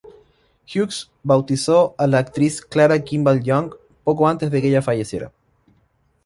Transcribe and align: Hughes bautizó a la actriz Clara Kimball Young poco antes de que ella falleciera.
Hughes 0.65 1.11
bautizó 1.21 1.93
a 1.95 2.07
la 2.07 2.17
actriz 2.17 2.61
Clara 2.61 3.03
Kimball 3.03 3.43
Young 3.43 3.75
poco 4.03 4.27
antes 4.27 4.49
de 4.49 4.59
que 4.59 4.69
ella 4.69 4.81
falleciera. 4.81 5.31